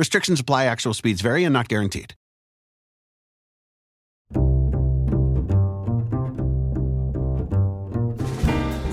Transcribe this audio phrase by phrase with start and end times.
[0.00, 2.14] Restrictions apply, actual speeds vary and not guaranteed.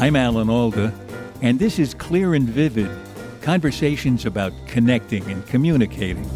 [0.02, 0.94] I'm Alan Alda,
[1.42, 2.92] and this is Clear and Vivid
[3.42, 6.30] conversations about connecting and communicating.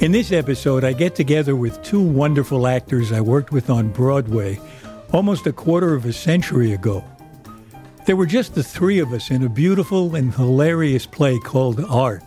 [0.00, 4.60] In this episode, I get together with two wonderful actors I worked with on Broadway
[5.14, 7.02] almost a quarter of a century ago.
[8.06, 12.22] There were just the three of us in a beautiful and hilarious play called Art,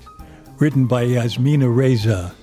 [0.58, 2.34] written by Yasmina Reza.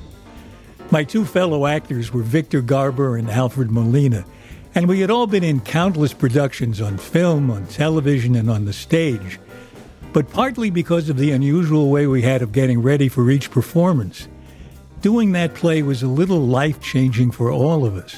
[0.93, 4.25] My two fellow actors were Victor Garber and Alfred Molina,
[4.77, 8.73] and we had all been in countless productions on film, on television, and on the
[8.73, 9.41] stage.
[10.13, 14.29] But partly because of the unusual way we had of getting ready for each performance,
[15.01, 18.15] doing that play was a little life changing for all of us.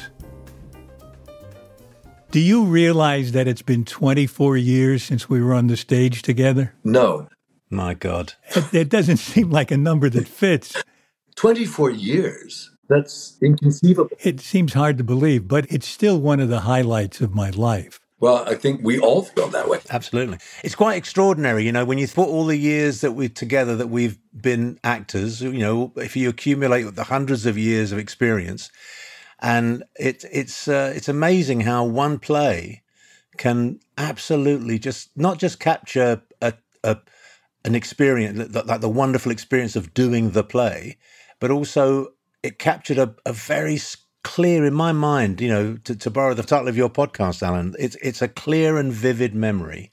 [2.31, 6.75] Do you realize that it's been 24 years since we were on the stage together?
[6.83, 7.29] No.
[7.71, 8.35] My God.
[8.55, 10.83] It, it doesn't seem like a number that fits.
[11.37, 12.71] 24 years?
[12.89, 14.17] That's inconceivable.
[14.21, 18.01] It seems hard to believe, but it's still one of the highlights of my life.
[18.19, 19.81] Well, I think we all feel that way.
[19.91, 20.39] Absolutely.
[20.65, 23.89] It's quite extraordinary, you know, when you put all the years that we've together that
[23.89, 28.71] we've been actors, you know, if you accumulate the hundreds of years of experience,
[29.41, 32.83] and it, it's uh, it's amazing how one play
[33.39, 36.55] can absolutely just not just capture a,
[36.85, 36.99] a
[37.65, 40.97] an experience like the wonderful experience of doing the play,
[41.41, 42.09] but also
[42.43, 43.79] it captured a, a very
[44.25, 47.75] clear in my mind, you know, to, to borrow the title of your podcast, Alan,
[47.79, 49.91] it's it's a clear and vivid memory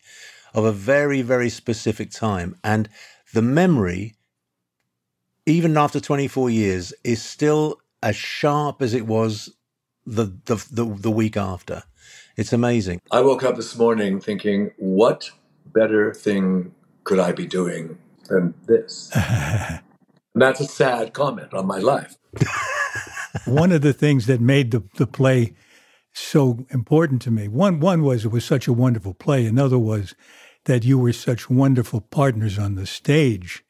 [0.54, 2.56] of a very, very specific time.
[2.64, 2.90] And
[3.34, 4.16] the memory,
[5.46, 9.50] even after 24 years, is still as sharp as it was
[10.06, 11.84] the the the, the week after.
[12.36, 13.00] It's amazing.
[13.12, 15.30] I woke up this morning thinking, what
[15.68, 17.98] better thing could I be doing
[18.28, 19.12] than this?
[19.14, 19.82] and
[20.36, 22.18] that's a sad comment on my life.
[23.46, 25.54] one of the things that made the, the play
[26.12, 29.46] so important to me, one, one was it was such a wonderful play.
[29.46, 30.16] Another was
[30.66, 33.64] that you were such wonderful partners on the stage.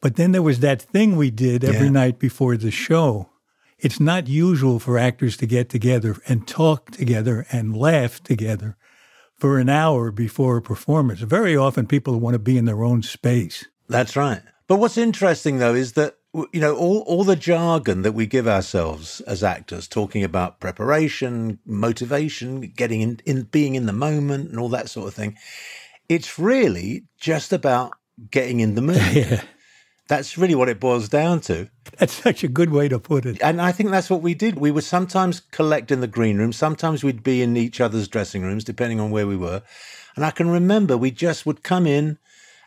[0.00, 1.92] But then there was that thing we did every yeah.
[1.92, 3.28] night before the show
[3.78, 8.76] it's not usual for actors to get together and talk together and laugh together
[9.36, 11.20] for an hour before a performance.
[11.20, 13.66] Very often people want to be in their own space.
[13.88, 14.42] That's right.
[14.66, 16.16] But what's interesting though is that
[16.52, 21.58] you know all all the jargon that we give ourselves as actors talking about preparation,
[21.64, 25.36] motivation, getting in, in being in the moment and all that sort of thing.
[26.08, 27.92] It's really just about
[28.30, 28.96] getting in the mood.
[29.12, 29.42] yeah.
[30.08, 31.68] That's really what it boils down to.
[31.98, 33.38] That's such a good way to put it.
[33.42, 34.56] And I think that's what we did.
[34.58, 38.42] We would sometimes collect in the green room, sometimes we'd be in each other's dressing
[38.42, 39.62] rooms, depending on where we were.
[40.16, 42.18] And I can remember we just would come in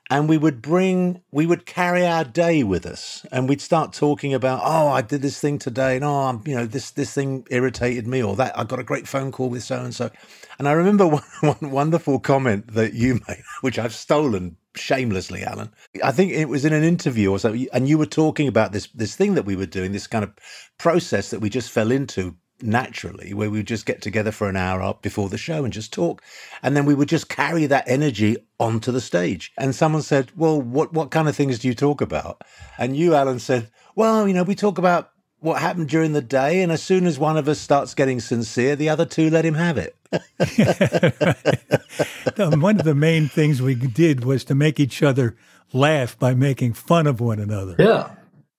[0.10, 4.34] and we would bring, we would carry our day with us and we'd start talking
[4.34, 7.48] about, oh, I did this thing today and oh, I'm, you know, this, this thing
[7.50, 10.12] irritated me or that I got a great phone call with so and so.
[10.60, 15.72] And I remember one, one wonderful comment that you made, which I've stolen shamelessly, Alan.
[16.04, 18.88] I think it was in an interview or something, and you were talking about this
[18.94, 20.32] this thing that we were doing, this kind of
[20.78, 24.56] process that we just fell into naturally, where we would just get together for an
[24.56, 26.22] hour up before the show and just talk,
[26.64, 29.52] and then we would just carry that energy onto the stage.
[29.58, 32.44] And someone said, "Well, what what kind of things do you talk about?"
[32.78, 35.11] And you, Alan, said, "Well, you know, we talk about."
[35.42, 38.76] What happened during the day, and as soon as one of us starts getting sincere,
[38.76, 39.96] the other two let him have it.
[42.38, 45.36] One of the main things we did was to make each other
[45.74, 47.76] laugh by making fun of one another.
[47.80, 48.12] Yeah.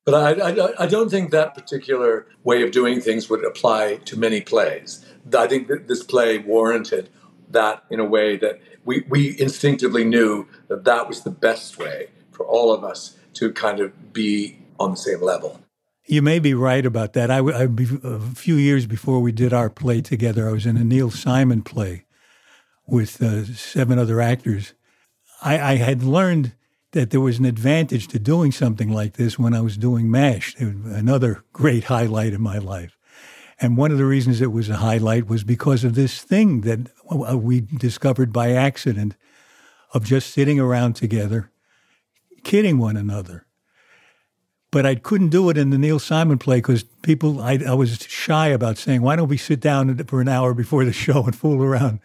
[0.05, 4.19] But I, I, I, don't think that particular way of doing things would apply to
[4.19, 5.05] many plays.
[5.38, 7.08] I think that this play warranted
[7.50, 12.08] that in a way that we, we instinctively knew that that was the best way
[12.32, 15.61] for all of us to kind of be on the same level.
[16.05, 17.31] You may be right about that.
[17.31, 17.69] I, I,
[18.03, 21.63] a few years before we did our play together, I was in a Neil Simon
[21.63, 22.05] play
[22.87, 24.75] with uh, seven other actors.
[25.43, 26.55] I, I, had learned
[26.91, 30.57] that there was an advantage to doing something like this when I was doing MASH,
[30.59, 32.99] another great highlight in my life.
[33.61, 36.91] And one of the reasons it was a highlight was because of this thing that
[37.11, 39.15] uh, we discovered by accident
[39.95, 41.51] of just sitting around together,
[42.43, 43.47] kidding one another
[44.73, 47.99] but I couldn't do it in the Neil Simon play because people, I, I, was
[48.09, 51.37] shy about saying, why don't we sit down for an hour before the show and
[51.37, 52.01] fool around?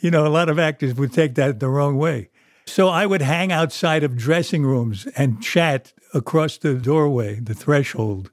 [0.00, 2.28] You know, a lot of actors would take that the wrong way.
[2.66, 8.30] So I would hang outside of dressing rooms and chat across the doorway, the threshold,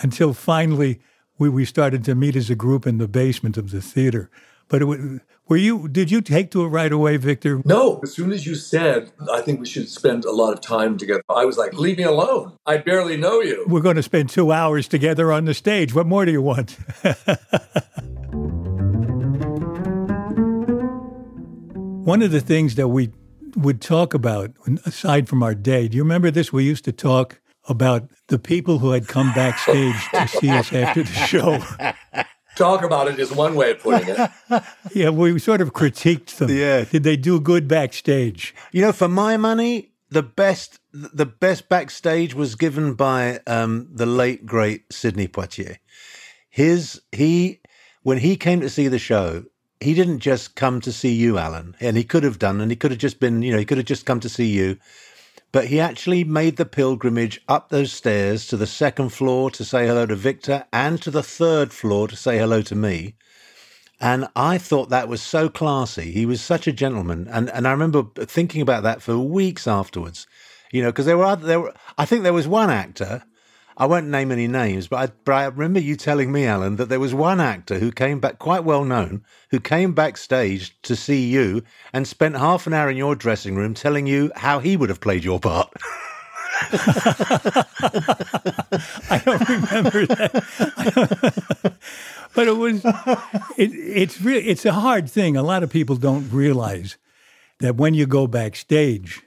[0.00, 1.00] until finally
[1.38, 4.30] we, we started to meet as a group in the basement of the theater.
[4.68, 5.86] But was, were you?
[5.88, 7.62] Did you take to it right away, Victor?
[7.64, 8.00] No.
[8.02, 11.22] As soon as you said, I think we should spend a lot of time together.
[11.28, 12.54] I was like, leave me alone.
[12.66, 13.64] I barely know you.
[13.68, 15.94] We're going to spend two hours together on the stage.
[15.94, 16.72] What more do you want?
[22.04, 23.10] One of the things that we
[23.56, 24.52] would talk about,
[24.84, 26.52] aside from our day, do you remember this?
[26.52, 31.02] We used to talk about the people who had come backstage to see us after
[31.02, 31.58] the show.
[32.56, 34.30] talk about it is one way of putting it.
[34.94, 36.50] yeah, we sort of critiqued them.
[36.50, 36.84] Yeah.
[36.84, 38.54] Did they do good backstage?
[38.72, 44.06] You know, for my money, the best the best backstage was given by um, the
[44.06, 45.76] late great Sidney Poitier.
[46.48, 47.60] His he
[48.02, 49.44] when he came to see the show,
[49.80, 52.76] he didn't just come to see you, Alan, and he could have done, and he
[52.76, 54.78] could have just been, you know, he could have just come to see you.
[55.52, 59.86] But he actually made the pilgrimage up those stairs to the second floor to say
[59.86, 63.14] hello to Victor and to the third floor to say hello to me.
[64.00, 66.12] And I thought that was so classy.
[66.12, 67.28] He was such a gentleman.
[67.30, 70.26] And, and I remember thinking about that for weeks afterwards,
[70.72, 73.22] you know, because there were, other, there were, I think there was one actor
[73.78, 76.88] I won't name any names, but I, but I, remember you telling me, Alan, that
[76.88, 81.28] there was one actor who came back, quite well known, who came backstage to see
[81.28, 81.62] you
[81.92, 85.00] and spent half an hour in your dressing room telling you how he would have
[85.00, 85.70] played your part.
[89.10, 91.74] I don't remember that.
[92.34, 92.82] but it was,
[93.58, 95.36] it, it's really, it's a hard thing.
[95.36, 96.96] A lot of people don't realize
[97.58, 99.20] that when you go backstage,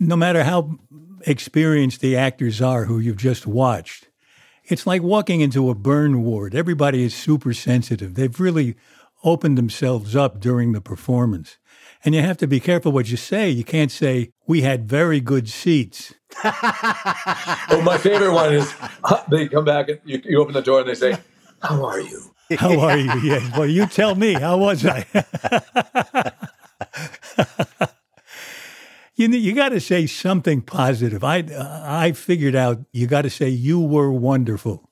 [0.00, 0.78] no matter how
[1.26, 4.08] experienced the actors are who you've just watched,
[4.64, 6.54] it's like walking into a burn ward.
[6.54, 8.14] Everybody is super sensitive.
[8.14, 8.76] They've really
[9.22, 11.58] opened themselves up during the performance.
[12.04, 13.48] And you have to be careful what you say.
[13.50, 16.14] You can't say, we had very good seats.
[16.44, 18.74] well, my favorite one is
[19.04, 21.16] uh, they come back and you, you open the door and they say,
[21.62, 22.34] How are you?
[22.58, 23.40] How are you?
[23.56, 24.34] Well, you tell me.
[24.34, 25.06] How was I?
[29.16, 31.22] you you got to say something positive.
[31.24, 31.44] I
[31.84, 34.90] I figured out you got to say you were wonderful.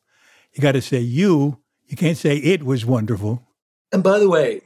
[0.53, 1.59] You got to say you.
[1.87, 3.47] You can't say it was wonderful.
[3.93, 4.63] And by the way,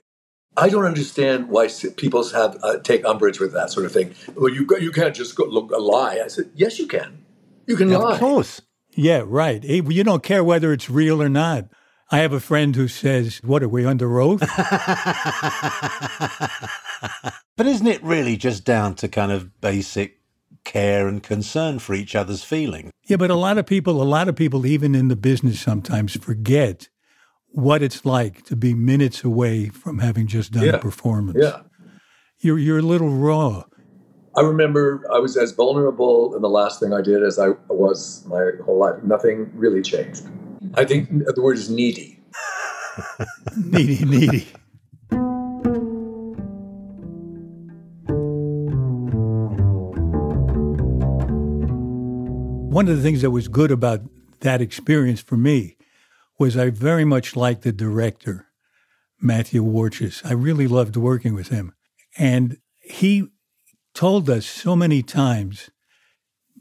[0.57, 4.15] I don't understand why people have uh, take umbrage with that sort of thing.
[4.35, 6.21] Well, you you can't just go, look, a lie.
[6.25, 7.25] I said, yes, you can.
[7.67, 8.15] You can lie.
[8.15, 8.63] Of course.
[8.95, 9.63] Yeah, right.
[9.63, 11.67] You don't care whether it's real or not.
[12.11, 14.43] I have a friend who says, "What are we under oath?"
[17.57, 20.21] But isn't it really just down to kind of basic
[20.65, 22.93] care and concern for each other's feelings?
[23.07, 26.17] Yeah, but a lot of people, a lot of people, even in the business, sometimes
[26.17, 26.89] forget
[27.49, 30.73] what it's like to be minutes away from having just done yeah.
[30.73, 31.39] a performance.
[31.41, 31.63] Yeah,
[32.41, 33.65] you're you're a little raw.
[34.37, 38.23] I remember I was as vulnerable in the last thing I did as I was
[38.27, 39.03] my whole life.
[39.03, 40.29] Nothing really changed.
[40.77, 42.21] I think the word is needy.
[43.57, 44.49] needy, needy.
[52.77, 54.03] one of the things that was good about
[54.41, 55.79] that experience for me
[56.39, 58.49] was I very much liked the director,
[59.19, 60.23] Matthew Warchus.
[60.27, 61.73] I really loved working with him.
[62.19, 63.29] And he
[63.95, 65.71] told us so many times,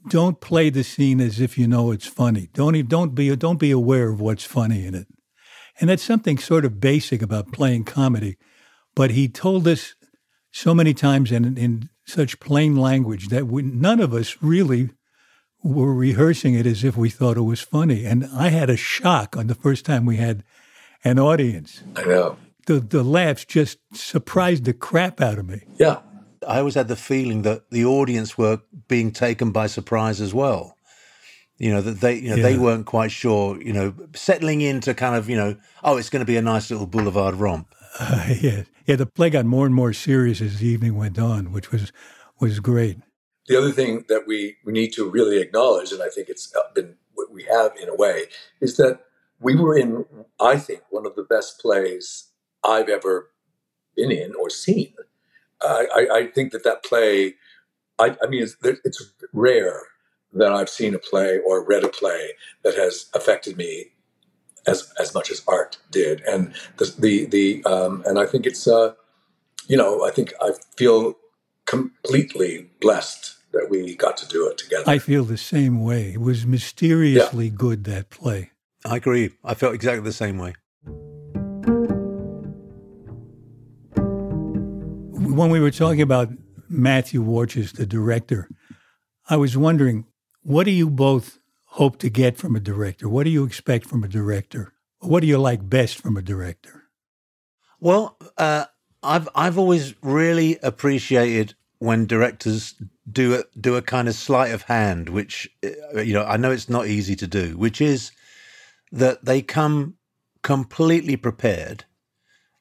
[0.09, 2.49] don't play the scene as if you know it's funny.
[2.53, 5.07] Don't don't be don't be aware of what's funny in it.
[5.79, 8.37] And that's something sort of basic about playing comedy.
[8.95, 9.95] But he told us
[10.51, 14.91] so many times and in, in such plain language that we, none of us really
[15.63, 18.05] were rehearsing it as if we thought it was funny.
[18.05, 20.43] And I had a shock on the first time we had
[21.03, 21.83] an audience.
[21.95, 22.37] I know.
[22.67, 25.63] The, the laughs just surprised the crap out of me.
[25.77, 25.99] Yeah.
[26.47, 30.77] I always had the feeling that the audience were being taken by surprise as well.
[31.57, 32.43] You know that they, you know, yeah.
[32.43, 33.61] they weren't quite sure.
[33.61, 36.69] You know, settling into kind of, you know, oh, it's going to be a nice
[36.69, 37.73] little boulevard romp.
[37.97, 38.95] Uh, yeah, yeah.
[38.97, 41.93] The play got more and more serious as the evening went on, which was
[42.39, 42.97] was great.
[43.47, 46.95] the other thing that we, we need to really acknowledge, and I think it's been
[47.13, 48.25] what we have in a way,
[48.59, 48.99] is that
[49.39, 50.05] we were in,
[50.39, 52.31] I think, one of the best plays
[52.63, 53.31] I've ever
[53.95, 54.93] been in or seen.
[55.67, 57.35] I, I, think that that play,
[57.99, 59.81] I, I mean, it's, it's, rare
[60.33, 62.31] that I've seen a play or read a play
[62.63, 63.87] that has affected me
[64.67, 68.67] as as much as art did, and the the, the um, and I think it's
[68.67, 68.93] uh,
[69.67, 71.17] you know I think I feel
[71.65, 74.83] completely blessed that we got to do it together.
[74.87, 76.13] I feel the same way.
[76.13, 77.55] It was mysteriously yeah.
[77.55, 78.51] good that play.
[78.83, 79.31] I agree.
[79.43, 80.55] I felt exactly the same way.
[85.35, 86.29] When we were talking about
[86.69, 88.47] Matthew Warchus, the director,
[89.29, 90.05] I was wondering,
[90.43, 93.09] what do you both hope to get from a director?
[93.09, 94.71] What do you expect from a director?
[94.99, 96.83] What do you like best from a director?
[97.81, 98.65] Well, uh,
[99.03, 102.73] I've I've always really appreciated when directors
[103.11, 106.51] do a, do a kind of sleight of hand, which uh, you know I know
[106.51, 108.11] it's not easy to do, which is
[108.93, 109.95] that they come
[110.43, 111.83] completely prepared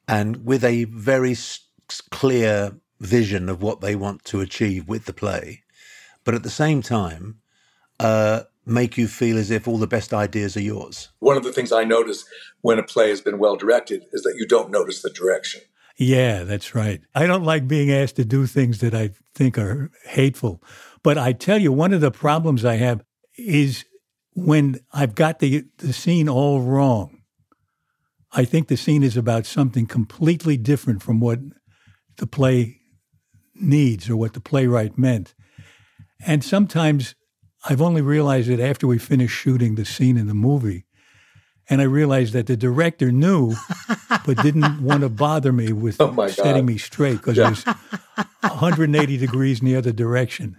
[0.09, 1.35] and with a very
[2.11, 5.63] clear vision of what they want to achieve with the play,
[6.25, 7.41] but at the same time,
[8.01, 11.11] uh, make you feel as if all the best ideas are yours.
[11.19, 12.25] One of the things I notice
[12.63, 15.61] when a play has been well directed is that you don't notice the direction.
[15.97, 17.03] Yeah, that's right.
[17.15, 20.63] I don't like being asked to do things that I think are hateful.
[21.03, 23.05] But I tell you, one of the problems I have
[23.37, 23.85] is
[24.35, 27.23] when I've got the, the scene all wrong.
[28.33, 31.39] I think the scene is about something completely different from what
[32.17, 32.81] the play
[33.55, 35.35] needs or what the playwright meant.
[36.27, 37.15] And sometimes
[37.69, 40.85] I've only realized it after we finished shooting the scene in the movie.
[41.71, 43.55] And I realized that the director knew,
[44.27, 47.47] but didn't want to bother me with oh setting me straight because yeah.
[47.47, 47.65] it was
[48.43, 50.57] 180 degrees in the other direction.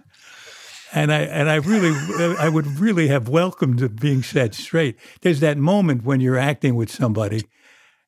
[0.94, 1.92] And I and I really
[2.40, 4.98] I would really have welcomed being set straight.
[5.22, 7.44] There's that moment when you're acting with somebody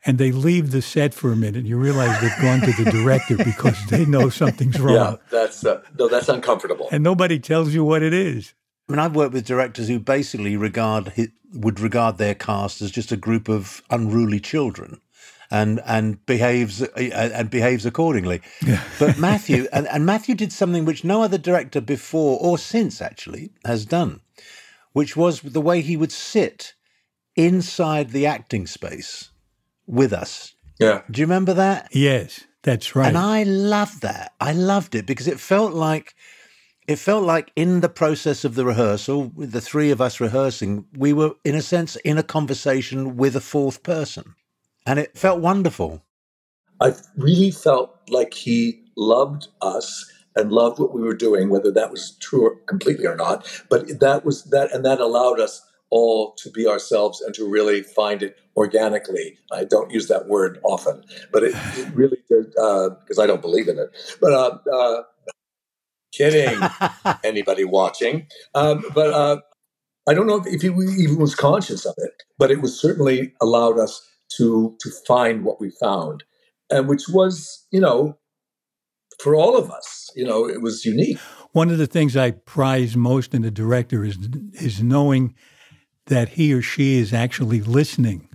[0.06, 2.92] and they leave the set for a minute and you realize they've gone to the
[2.92, 4.96] director because they know something's wrong.
[4.96, 6.88] Yeah, that's uh, no, that's uncomfortable.
[6.92, 8.54] And nobody tells you what it is.
[8.88, 11.13] I mean, I've worked with directors who basically regard
[11.54, 15.01] would regard their cast as just a group of unruly children,
[15.51, 18.42] and and behaves uh, and behaves accordingly.
[18.66, 18.84] Yeah.
[19.00, 23.51] but Matthew and, and Matthew did something which no other director before or since actually
[23.66, 24.22] has done,
[24.94, 26.74] which was the way he would sit
[27.36, 29.32] inside the acting space
[29.88, 30.53] with us.
[30.79, 31.01] Yeah.
[31.10, 31.89] Do you remember that?
[31.91, 33.08] Yes, that's right.
[33.08, 34.34] And I loved that.
[34.39, 36.13] I loved it because it felt like
[36.88, 40.86] it felt like in the process of the rehearsal, with the three of us rehearsing,
[40.98, 44.36] we were, in a sense, in a conversation with a fourth person.
[44.86, 46.03] And it felt wonderful.
[46.79, 51.91] I really felt like he loved us and loved what we were doing, whether that
[51.91, 53.46] was true or completely or not.
[53.70, 57.82] But that was that, and that allowed us all to be ourselves and to really
[57.82, 59.38] find it organically.
[59.51, 63.41] I don't use that word often, but it, it really did, because uh, I don't
[63.41, 63.89] believe in it.
[64.22, 65.03] But uh, uh,
[66.17, 66.60] Kidding.
[67.24, 68.27] Anybody watching?
[68.56, 69.38] Um, but uh,
[70.08, 73.79] I don't know if he even was conscious of it, but it was certainly allowed
[73.79, 74.01] us
[74.38, 76.24] to to find what we found,
[76.70, 78.17] and which was, you know,
[79.20, 81.20] for all of us, you know, it was unique.
[81.51, 84.17] One of the things I prize most in a director is
[84.53, 85.36] is knowing
[86.08, 88.28] that he or she is actually listening,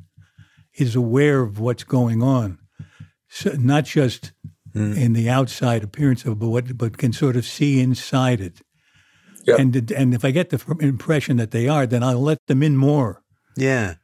[0.75, 2.59] is aware of what's going on,
[3.29, 4.33] so not just
[4.75, 4.97] mm.
[4.97, 8.63] in the outside appearance of it, but what, but can sort of see inside it.
[9.45, 9.59] Yep.
[9.59, 12.77] And and if I get the impression that they are, then I'll let them in
[12.77, 13.23] more.
[13.57, 13.95] Yeah.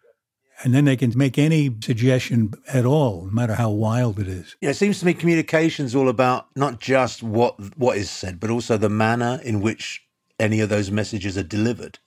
[0.65, 4.57] And then they can make any suggestion at all, no matter how wild it is.
[4.61, 8.41] Yeah, it seems to me communication is all about not just what what is said,
[8.41, 10.03] but also the manner in which
[10.41, 11.99] any of those messages are delivered.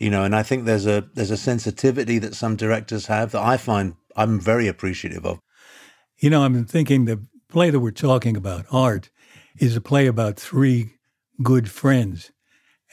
[0.00, 3.42] You know, and I think there's a there's a sensitivity that some directors have that
[3.42, 5.38] I find I'm very appreciative of.
[6.18, 9.10] You know, I'm thinking the play that we're talking about, Art,
[9.58, 10.94] is a play about three
[11.42, 12.32] good friends.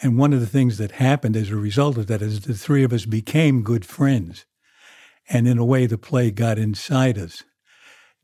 [0.01, 2.83] And one of the things that happened as a result of that is the three
[2.83, 4.45] of us became good friends.
[5.29, 7.43] And in a way, the play got inside us.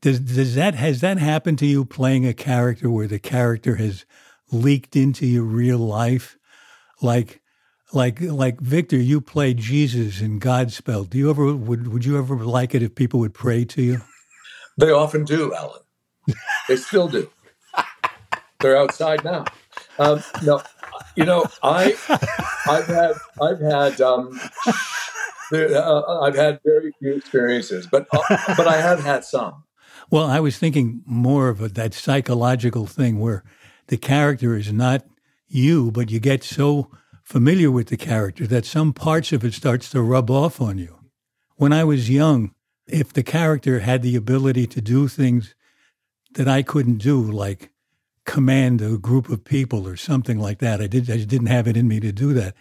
[0.02, 4.04] Does, does that, has that happened to you playing a character where the character has
[4.52, 6.36] leaked into your real life?
[7.02, 7.40] Like,
[7.94, 11.08] like, like Victor, you played Jesus in Godspell.
[11.08, 14.00] Do you ever, would, would you ever like it if people would pray to you?
[14.76, 15.80] They often do, Alan.
[16.68, 17.30] They still do.
[18.60, 19.44] They're outside now.
[19.98, 20.62] Um, no,
[21.16, 21.94] you know, I,
[22.66, 24.40] I've had, I've had, um,
[25.52, 29.64] uh, I've had very few experiences, but uh, but I have had some.
[30.10, 33.44] Well, I was thinking more of a, that psychological thing where
[33.88, 35.04] the character is not
[35.46, 36.90] you, but you get so
[37.24, 40.98] familiar with the character that some parts of it starts to rub off on you.
[41.56, 42.54] When I was young,
[42.86, 45.54] if the character had the ability to do things
[46.34, 47.70] that I couldn't do, like
[48.26, 51.66] command a group of people or something like that, I did I just didn't have
[51.66, 52.54] it in me to do that.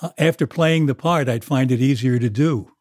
[0.00, 2.72] Uh, after playing the part, I'd find it easier to do.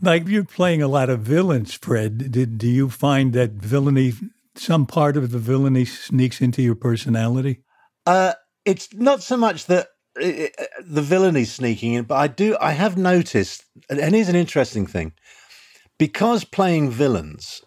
[0.00, 2.30] Like you're playing a lot of villains, Fred.
[2.30, 4.14] Did do you find that villainy,
[4.56, 7.62] some part of the villainy, sneaks into your personality?
[8.06, 8.32] Uh,
[8.64, 9.88] it's not so much that
[10.20, 12.56] uh, the villainy sneaking in, but I do.
[12.60, 15.12] I have noticed, and here's an interesting thing,
[15.98, 17.62] because playing villains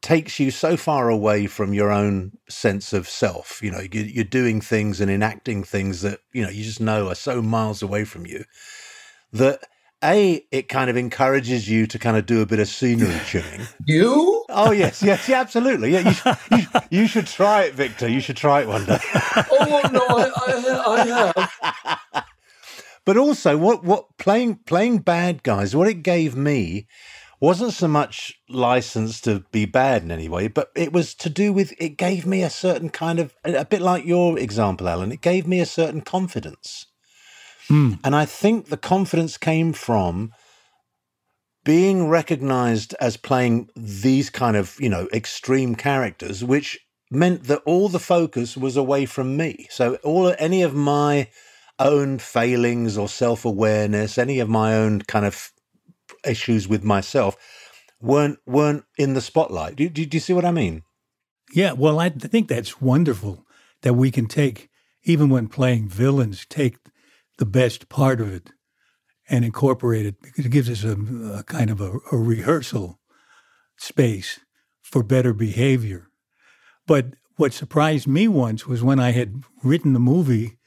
[0.00, 3.60] takes you so far away from your own sense of self.
[3.62, 7.14] You know, you're doing things and enacting things that you know you just know are
[7.14, 8.44] so miles away from you
[9.32, 9.60] that
[10.02, 13.66] a it kind of encourages you to kind of do a bit of scenery chewing.
[13.86, 14.44] You?
[14.48, 15.92] Oh yes, yes, yeah, absolutely.
[15.92, 16.14] Yeah,
[16.50, 18.08] you, you, you, should try it, Victor.
[18.08, 18.98] You should try it one day.
[19.50, 22.24] oh no, I, I, I have.
[23.04, 25.74] But also, what what playing playing bad guys?
[25.74, 26.86] What it gave me
[27.40, 31.50] wasn't so much license to be bad in any way, but it was to do
[31.50, 35.10] with it gave me a certain kind of a bit like your example, Alan.
[35.10, 36.87] It gave me a certain confidence
[37.68, 37.98] Mm.
[38.02, 40.32] And I think the confidence came from
[41.64, 46.78] being recognized as playing these kind of, you know, extreme characters, which
[47.10, 49.66] meant that all the focus was away from me.
[49.70, 51.28] So all any of my
[51.78, 55.52] own failings or self-awareness, any of my own kind of
[56.24, 57.36] issues with myself
[58.00, 59.76] weren't weren't in the spotlight.
[59.76, 60.82] Do, do, do you see what I mean?
[61.52, 63.44] Yeah, well, I think that's wonderful
[63.82, 64.68] that we can take,
[65.04, 66.76] even when playing villains, take
[67.38, 68.50] the best part of it
[69.28, 70.96] and incorporate it because it gives us a,
[71.38, 72.98] a kind of a, a, rehearsal
[73.76, 74.40] space
[74.82, 76.08] for better behavior.
[76.86, 80.58] But what surprised me once was when I had written the movie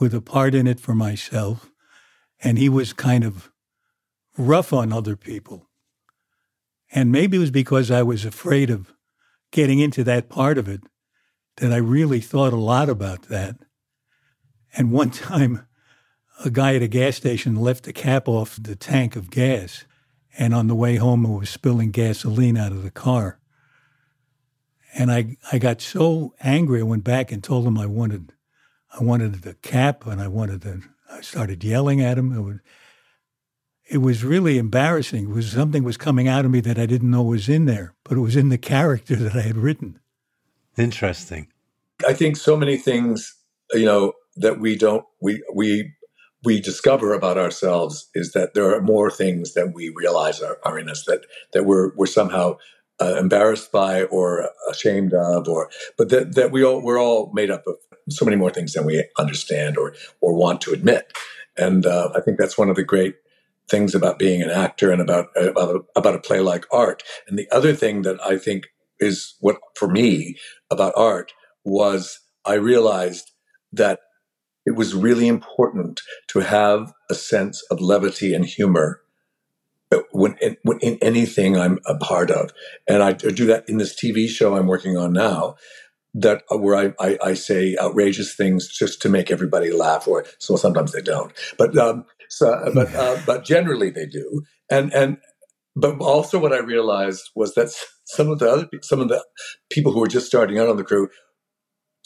[0.00, 1.70] with a part in it for myself,
[2.42, 3.50] and he was kind of
[4.38, 5.68] rough on other people.
[6.92, 8.92] And maybe it was because I was afraid of
[9.50, 10.82] getting into that part of it
[11.56, 13.56] that I really thought a lot about that.
[14.76, 15.66] And one time,
[16.42, 19.84] a guy at a gas station left the cap off the tank of gas,
[20.36, 23.38] and on the way home, it was spilling gasoline out of the car.
[24.94, 28.32] And I, I got so angry, I went back and told him I wanted,
[28.98, 30.82] I wanted the cap, and I wanted the.
[31.10, 32.32] I started yelling at him.
[32.36, 32.56] It was,
[33.88, 35.24] it was really embarrassing.
[35.24, 37.94] It was something was coming out of me that I didn't know was in there,
[38.02, 40.00] but it was in the character that I had written.
[40.76, 41.48] Interesting.
[42.06, 43.36] I think so many things,
[43.72, 45.92] you know, that we don't we we
[46.44, 50.78] we discover about ourselves is that there are more things that we realize are, are
[50.78, 52.56] in us that that we're we're somehow
[53.00, 57.50] uh, embarrassed by or ashamed of or but that, that we all we're all made
[57.50, 57.76] up of
[58.08, 61.12] so many more things than we understand or or want to admit.
[61.56, 63.16] And uh, I think that's one of the great
[63.70, 67.02] things about being an actor and about about a, about a play like art.
[67.26, 68.66] And the other thing that I think
[69.00, 70.36] is what for me
[70.70, 71.32] about art
[71.64, 73.30] was I realized
[73.72, 74.00] that
[74.66, 79.00] it was really important to have a sense of levity and humor
[80.12, 82.50] when in, when in, anything I'm a part of.
[82.88, 85.56] And I do that in this TV show I'm working on now,
[86.14, 90.24] that uh, where I, I, I say outrageous things just to make everybody laugh, or
[90.38, 94.42] so sometimes they don't, but um, so, but uh, but generally they do.
[94.70, 95.18] And and
[95.76, 97.74] but also what I realized was that
[98.04, 99.24] some of the other some of the
[99.70, 101.08] people who were just starting out on the crew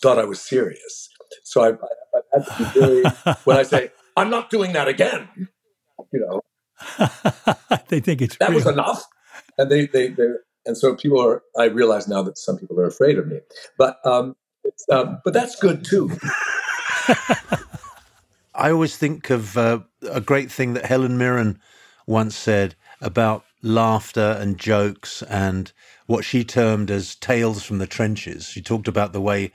[0.02, 1.08] thought I was serious.
[1.44, 1.72] So I,
[2.32, 3.02] I, I had to be very,
[3.44, 5.28] when I say, I'm not doing that again,
[6.12, 6.42] you know.
[7.88, 8.58] they think it's that real.
[8.58, 9.04] was enough.
[9.56, 10.28] And they, they, they,
[10.66, 13.40] and so people are, I realize now that some people are afraid of me,
[13.76, 14.36] but, um,
[14.90, 16.10] um but that's good too.
[18.54, 21.60] I always think of uh, a great thing that Helen Mirren
[22.06, 25.72] once said about laughter and jokes and
[26.06, 28.46] what she termed as tales from the trenches.
[28.46, 29.52] She talked about the way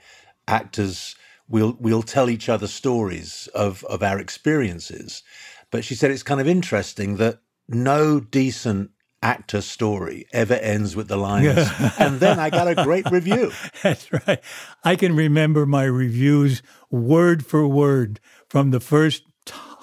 [0.48, 1.16] actors
[1.48, 5.22] we'll we'll tell each other stories of of our experiences.
[5.70, 8.90] But she said it's kind of interesting that no decent
[9.22, 13.52] actor story ever ends with the lines, and then I got a great review.
[13.82, 14.40] That's right.
[14.84, 19.24] I can remember my reviews word for word from the first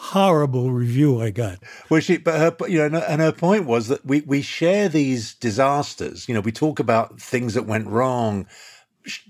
[0.02, 1.60] horrible review I got.
[1.89, 5.36] Well, she, but her, you know, and her point was that we we share these
[5.36, 6.28] disasters.
[6.28, 8.47] You know, we talk about things that went wrong,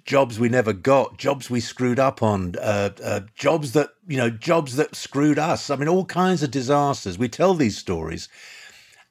[0.06, 4.30] jobs we never got, jobs we screwed up on, uh, uh, jobs that you know,
[4.30, 5.70] jobs that screwed us.
[5.70, 7.18] I mean, all kinds of disasters.
[7.18, 8.30] We tell these stories,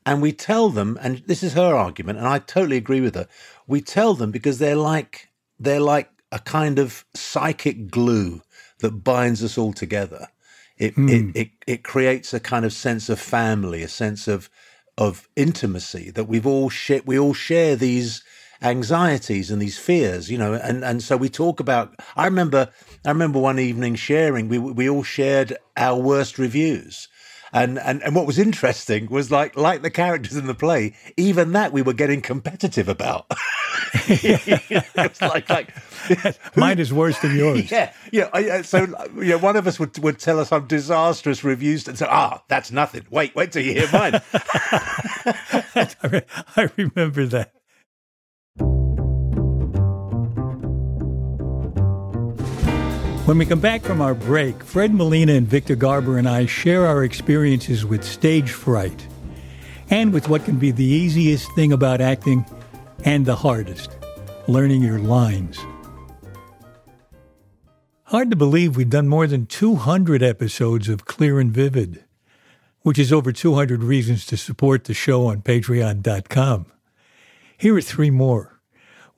[0.04, 3.28] and we tell them, and this is her argument, and I totally agree with her.
[3.66, 8.42] We tell them because they're like they're like a kind of psychic glue
[8.78, 10.28] that binds us all together.
[10.78, 11.10] It, mm.
[11.10, 14.48] it, it, it creates a kind of sense of family, a sense of,
[14.96, 18.24] of intimacy that we've all share, we all share these
[18.62, 22.70] anxieties and these fears, you know, and, and so we talk about, I remember,
[23.04, 27.08] I remember one evening sharing, we, we all shared our worst reviews
[27.52, 31.52] and, and and what was interesting was like like the characters in the play, even
[31.52, 33.26] that we were getting competitive about.
[34.06, 35.74] it's like like
[36.56, 37.70] mine is worse than yours.
[37.70, 38.28] Yeah, yeah.
[38.32, 38.86] I, so
[39.20, 42.70] yeah, one of us would would tell us some disastrous reviews and say, "Ah, that's
[42.70, 43.06] nothing.
[43.10, 44.20] Wait, wait till you hear mine."
[46.56, 47.52] I remember that.
[53.30, 56.84] When we come back from our break, Fred Molina and Victor Garber and I share
[56.84, 59.06] our experiences with stage fright
[59.88, 62.44] and with what can be the easiest thing about acting
[63.04, 63.96] and the hardest
[64.48, 65.60] learning your lines.
[68.06, 72.02] Hard to believe we've done more than 200 episodes of Clear and Vivid,
[72.82, 76.66] which is over 200 reasons to support the show on patreon.com.
[77.56, 78.60] Here are three more.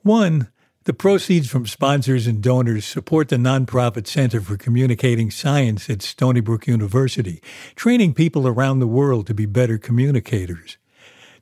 [0.03, 0.49] One,
[0.85, 6.41] the proceeds from sponsors and donors support the nonprofit Center for Communicating Science at Stony
[6.41, 7.41] Brook University,
[7.75, 10.77] training people around the world to be better communicators.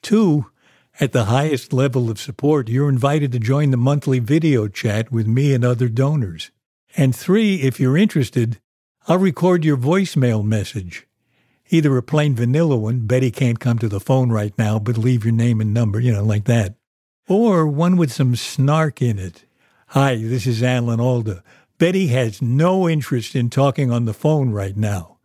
[0.03, 0.51] Two,
[0.99, 5.25] at the highest level of support, you're invited to join the monthly video chat with
[5.25, 6.51] me and other donors.
[6.95, 8.59] And three, if you're interested,
[9.07, 11.07] I'll record your voicemail message.
[11.69, 15.23] Either a plain vanilla one, Betty can't come to the phone right now, but leave
[15.23, 16.75] your name and number, you know, like that
[17.27, 19.45] or one with some snark in it.
[19.87, 21.43] Hi, this is Alan Alda.
[21.77, 25.17] Betty has no interest in talking on the phone right now,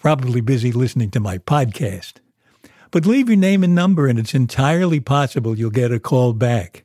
[0.00, 2.14] probably busy listening to my podcast.
[2.90, 6.84] But leave your name and number, and it's entirely possible you'll get a call back.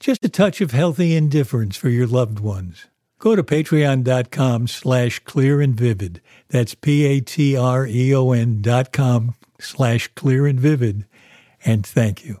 [0.00, 2.86] Just a touch of healthy indifference for your loved ones.
[3.18, 6.22] Go to patreon.com slash clear and vivid.
[6.48, 11.04] That's P-A-T-R-E-O-N dot com slash clear and vivid.
[11.64, 12.40] And thank you.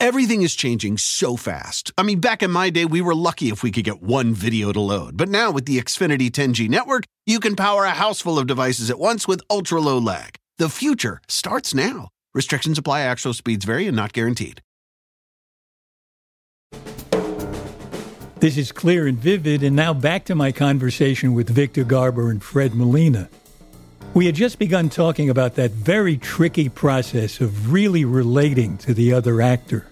[0.00, 1.90] Everything is changing so fast.
[1.98, 4.72] I mean, back in my day, we were lucky if we could get one video
[4.72, 5.16] to load.
[5.16, 8.90] But now with the Xfinity 10G network, you can power a house full of devices
[8.90, 10.36] at once with ultra low lag.
[10.58, 12.10] The future starts now.
[12.32, 14.62] Restrictions apply, actual speeds vary and not guaranteed.
[18.38, 22.40] This is clear and vivid, and now back to my conversation with Victor Garber and
[22.40, 23.28] Fred Molina.
[24.14, 29.12] We had just begun talking about that very tricky process of really relating to the
[29.12, 29.86] other actor.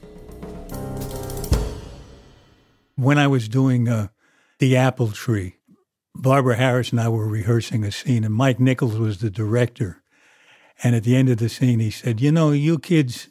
[2.96, 4.08] When I was doing uh,
[4.58, 5.56] The Apple Tree,
[6.14, 10.02] Barbara Harris and I were rehearsing a scene, and Mike Nichols was the director.
[10.82, 13.28] And at the end of the scene, he said, You know, you kids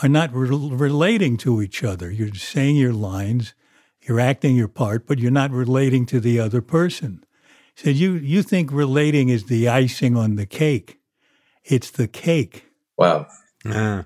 [0.00, 2.10] are not re- relating to each other.
[2.10, 3.54] You're saying your lines,
[4.00, 7.24] you're acting your part, but you're not relating to the other person
[7.80, 10.98] said, "You you think relating is the icing on the cake?
[11.64, 12.66] It's the cake."
[12.96, 13.26] Wow.
[13.64, 14.04] Uh,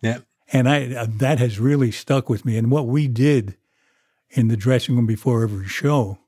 [0.00, 0.18] yeah.
[0.52, 2.56] And I uh, that has really stuck with me.
[2.56, 3.56] And what we did
[4.30, 6.18] in the dressing room before every show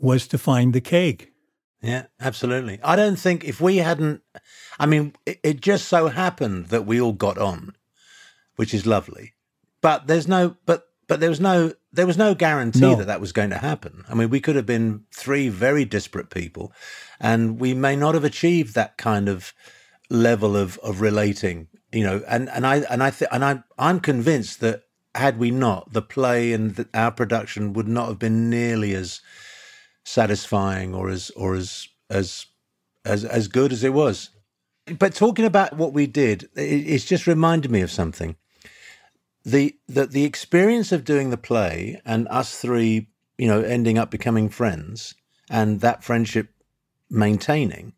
[0.00, 1.32] was to find the cake.
[1.82, 2.80] Yeah, absolutely.
[2.82, 4.22] I don't think if we hadn't,
[4.78, 7.74] I mean, it, it just so happened that we all got on,
[8.56, 9.34] which is lovely.
[9.82, 12.94] But there's no, but but there was no there was no guarantee no.
[12.96, 14.04] that that was going to happen.
[14.08, 16.72] I mean, we could have been three very disparate people,
[17.18, 19.52] and we may not have achieved that kind of
[20.10, 21.68] level of of relating.
[21.92, 24.82] You know, and and I and I th- and I I'm convinced that
[25.14, 29.22] had we not, the play and the, our production would not have been nearly as
[30.04, 32.46] satisfying or as or as as
[33.04, 34.30] as as good as it was.
[34.98, 38.36] But talking about what we did, it, it's just reminded me of something
[39.46, 44.10] the, the the experience of doing the play and us three, you know, ending up
[44.10, 45.14] becoming friends
[45.48, 46.48] and that friendship
[47.08, 47.92] maintaining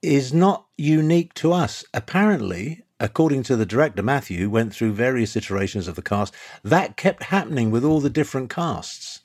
[0.00, 1.84] is not unique to us.
[1.92, 6.32] Apparently, according to the director Matthew, went through various iterations of the cast.
[6.62, 9.20] That kept happening with all the different casts.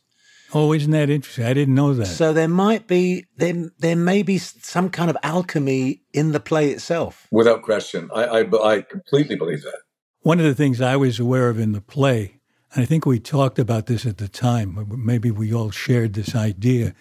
[0.51, 1.45] Oh, isn't that interesting?
[1.45, 2.07] I didn't know that.
[2.07, 6.71] So there might be there there may be some kind of alchemy in the play
[6.71, 7.27] itself.
[7.29, 9.84] Without question, I I, I completely believe that.
[10.25, 12.39] One of the things I was aware of in the play,
[12.73, 16.33] and I think we talked about this at the time, maybe we all shared this
[16.33, 16.95] idea,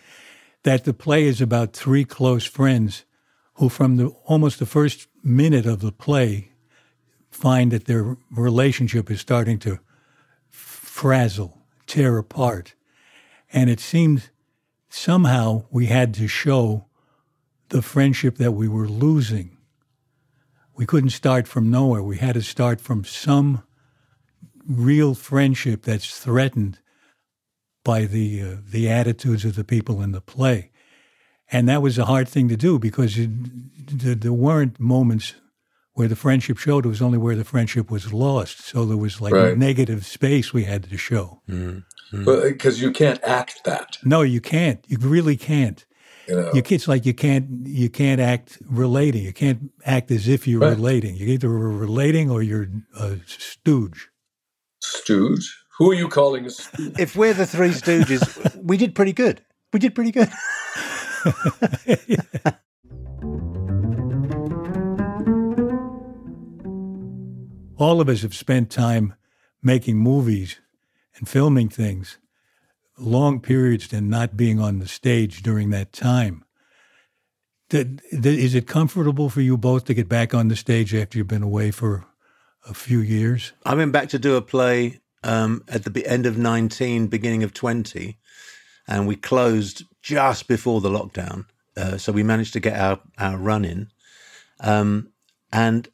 [0.62, 3.06] that the play is about three close friends
[3.54, 6.52] who, from the almost the first minute of the play,
[7.30, 9.78] find that their relationship is starting to
[10.50, 12.74] frazzle, tear apart.
[13.50, 14.28] And it seemed
[14.90, 16.88] somehow we had to show
[17.70, 19.53] the friendship that we were losing.
[20.76, 22.02] We couldn't start from nowhere.
[22.02, 23.62] We had to start from some
[24.66, 26.78] real friendship that's threatened
[27.84, 30.70] by the uh, the attitudes of the people in the play,
[31.52, 33.28] and that was a hard thing to do because it,
[34.20, 35.34] there weren't moments
[35.92, 36.84] where the friendship showed.
[36.84, 38.60] It was only where the friendship was lost.
[38.60, 39.56] So there was like right.
[39.56, 41.40] negative space we had to show.
[41.48, 42.24] Mm-hmm.
[42.24, 43.98] Well, because you can't act that.
[44.04, 44.84] No, you can't.
[44.88, 45.84] You really can't.
[46.28, 49.24] You know, you, it's like you can't you can't act relating.
[49.24, 50.70] You can't act as if you're right.
[50.70, 51.16] relating.
[51.16, 54.08] You're either relating or you're a stooge.
[54.82, 55.56] Stooge?
[55.78, 56.98] Who are you calling a stooge?
[56.98, 59.42] If we're the Three Stooges, we did pretty good.
[59.72, 60.30] We did pretty good.
[67.76, 69.14] All of us have spent time
[69.62, 70.60] making movies
[71.16, 72.18] and filming things,
[72.98, 76.44] long periods and not being on the stage during that time.
[77.70, 81.42] Is it comfortable for you both to get back on the stage after you've been
[81.42, 82.06] away for
[82.66, 83.52] a few years.
[83.64, 87.52] I went back to do a play um, at the end of 19, beginning of
[87.52, 88.18] 20,
[88.86, 91.46] and we closed just before the lockdown.
[91.76, 93.88] Uh, so we managed to get our, our run in.
[94.60, 95.08] Um,
[95.52, 95.88] and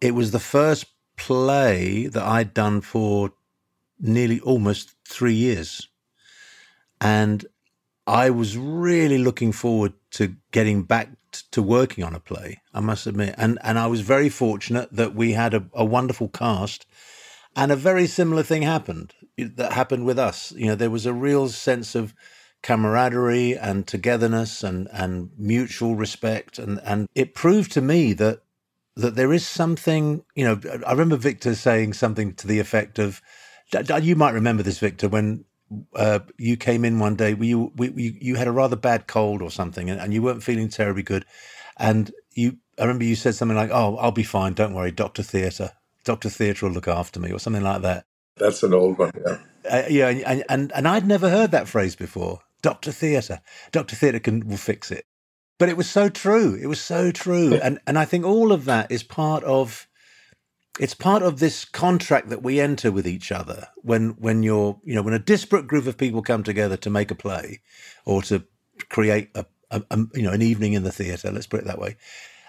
[0.00, 0.86] it was the first
[1.16, 3.32] play that I'd done for
[4.00, 5.88] nearly almost three years.
[7.02, 7.44] And
[8.06, 11.10] I was really looking forward to getting back
[11.50, 13.34] to working on a play, I must admit.
[13.36, 16.86] And and I was very fortunate that we had a, a wonderful cast
[17.56, 20.52] and a very similar thing happened that happened with us.
[20.52, 22.14] You know, there was a real sense of
[22.62, 28.42] camaraderie and togetherness and, and mutual respect and, and it proved to me that
[28.94, 33.22] that there is something, you know, I remember Victor saying something to the effect of
[34.02, 35.46] you might remember this, Victor, when
[35.94, 37.36] uh, you came in one day.
[37.38, 40.42] You we, you, you had a rather bad cold or something, and, and, you weren't
[40.42, 41.24] feeling terribly good.
[41.76, 44.54] And you, I remember you said something like, "Oh, I'll be fine.
[44.54, 45.72] Don't worry, Doctor Theatre,
[46.04, 48.04] Doctor Theatre will look after me," or something like that.
[48.36, 49.38] That's an old one, yeah.
[49.70, 52.40] Uh, yeah, and, and and I'd never heard that phrase before.
[52.62, 55.04] Doctor Theatre, Doctor Theatre can will fix it.
[55.58, 56.58] But it was so true.
[56.60, 59.86] It was so true, and and I think all of that is part of
[60.80, 64.94] it's part of this contract that we enter with each other when when you're you
[64.94, 67.60] know when a disparate group of people come together to make a play
[68.04, 68.44] or to
[68.88, 71.78] create a, a, a you know an evening in the theater let's put it that
[71.78, 71.96] way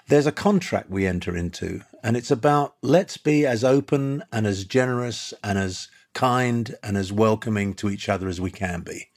[0.07, 1.81] there's a contract we enter into.
[2.03, 7.11] And it's about let's be as open and as generous and as kind and as
[7.11, 9.09] welcoming to each other as we can be.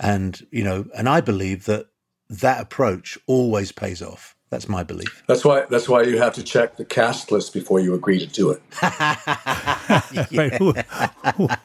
[0.00, 1.86] And you know and i believe that
[2.28, 5.24] that approach always pays off that's my belief.
[5.26, 5.64] That's why.
[5.68, 8.62] That's why you have to check the cast list before you agree to do it.
[10.32, 10.54] right.
[10.54, 10.74] Who,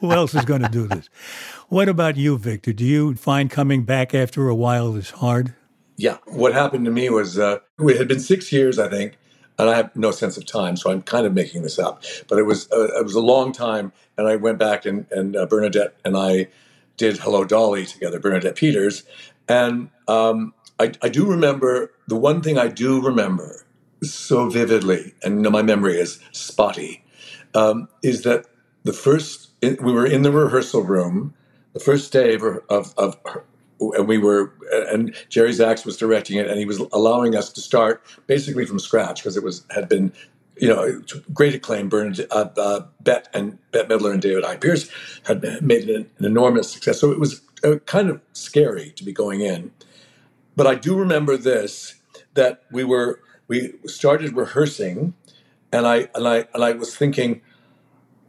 [0.00, 1.08] who, else is going to do this?
[1.68, 2.72] What about you, Victor?
[2.72, 5.54] Do you find coming back after a while is hard?
[5.96, 6.16] Yeah.
[6.26, 9.16] What happened to me was uh, it had been six years, I think,
[9.56, 12.02] and I have no sense of time, so I'm kind of making this up.
[12.26, 15.36] But it was uh, it was a long time, and I went back and and
[15.36, 16.48] uh, Bernadette and I
[16.96, 19.04] did Hello Dolly together, Bernadette Peters,
[19.48, 23.66] and um, I, I do remember the one thing I do remember
[24.02, 27.04] so vividly, and my memory is spotty,
[27.54, 28.46] um, is that
[28.84, 31.34] the first we were in the rehearsal room,
[31.74, 33.18] the first day of, of, of
[33.78, 34.54] and we were
[34.90, 38.78] and Jerry Zaks was directing it, and he was allowing us to start basically from
[38.78, 40.12] scratch because it was had been
[40.56, 41.88] you know, great acclaim.
[41.88, 44.90] Bernard, uh, uh, Bette and Bette Midler and David Hyde Pierce
[45.24, 47.00] had made an, an, enormous success.
[47.00, 49.70] So it was uh, kind of scary to be going in.
[50.60, 51.94] But I do remember this
[52.34, 55.14] that we were we started rehearsing,
[55.72, 57.40] and I and I and I was thinking,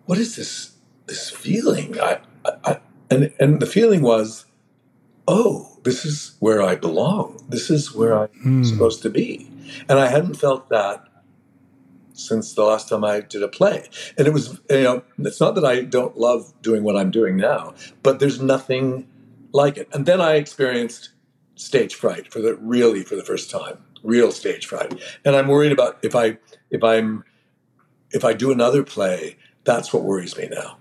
[0.06, 0.72] what is this
[1.08, 2.00] this feeling?
[2.00, 4.46] I, I, I and and the feeling was,
[5.28, 7.44] oh, this is where I belong.
[7.50, 8.66] This is where I'm mm.
[8.66, 9.52] supposed to be,
[9.90, 11.04] and I hadn't felt that
[12.14, 13.90] since the last time I did a play.
[14.18, 17.36] And it was, you know, it's not that I don't love doing what I'm doing
[17.36, 19.06] now, but there's nothing
[19.52, 19.90] like it.
[19.92, 21.10] And then I experienced
[21.56, 25.00] stage fright for the really for the first time, real stage fright.
[25.26, 26.38] And I'm worried about if I
[26.70, 27.24] if I'm
[28.12, 30.78] if I do another play, that's what worries me now.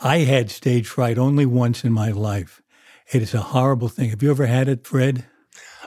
[0.00, 2.62] I had stage fright only once in my life.
[3.12, 4.10] It is a horrible thing.
[4.10, 5.26] Have you ever had it, Fred?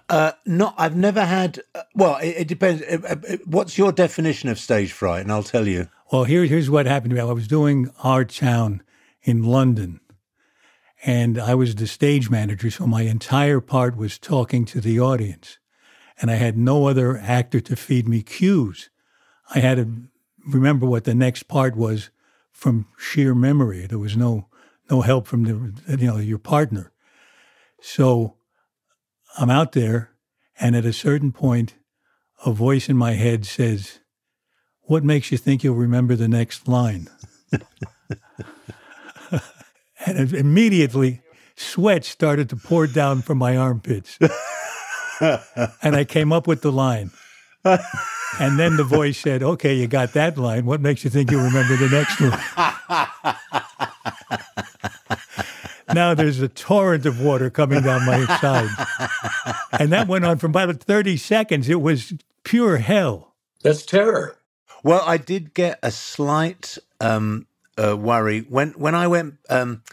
[0.09, 1.61] Uh, no, I've never had.
[1.73, 2.81] Uh, well, it, it depends.
[2.83, 5.21] Uh, uh, what's your definition of stage fright?
[5.21, 5.87] And I'll tell you.
[6.11, 7.21] Well, here, here's what happened to me.
[7.21, 8.83] I was doing Our Town
[9.23, 9.99] in London.
[11.05, 15.57] And I was the stage manager, so my entire part was talking to the audience.
[16.21, 18.89] And I had no other actor to feed me cues.
[19.53, 19.91] I had to
[20.47, 22.09] remember what the next part was
[22.51, 23.85] from sheer memory.
[23.85, 24.47] There was no
[24.89, 26.91] no help from the you know your partner.
[27.81, 28.35] So
[29.37, 30.11] I'm out there,
[30.59, 31.75] and at a certain point,
[32.45, 33.99] a voice in my head says,
[34.83, 37.09] "What makes you think you'll remember the next line?"
[40.05, 41.21] and immediately,
[41.55, 44.17] sweat started to pour down from my armpits,
[45.19, 47.11] and I came up with the line.
[48.39, 50.65] And then the voice said, Okay, you got that line.
[50.65, 52.31] What makes you think you'll remember the next one?
[55.93, 58.69] now there's a torrent of water coming down my side.
[59.79, 61.69] And that went on for about 30 seconds.
[61.69, 62.13] It was
[62.43, 63.33] pure hell.
[63.61, 64.37] That's terror.
[64.83, 69.35] Well, I did get a slight um, uh, worry when when I went.
[69.49, 69.83] Um,